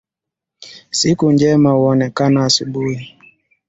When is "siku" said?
0.89-1.31